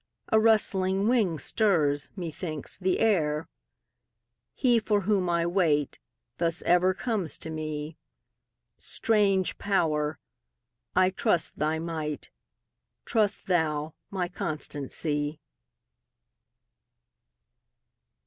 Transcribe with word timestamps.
a 0.29 0.39
rustling 0.39 1.07
wing 1.07 1.37
stirs, 1.37 2.09
methinks, 2.15 2.75
the 2.75 2.97
air: 3.01 3.47
He 4.55 4.79
for 4.79 5.01
whom 5.01 5.29
I 5.29 5.45
wait, 5.45 5.99
thus 6.39 6.63
ever 6.63 6.95
comes 6.95 7.37
to 7.37 7.51
me; 7.51 7.97
Strange 8.79 9.59
Power! 9.59 10.17
I 10.95 11.11
trust 11.11 11.59
thy 11.59 11.77
might; 11.77 12.31
trust 13.05 13.45
thou 13.45 13.93
my 14.09 14.27
constancy. 14.27 15.39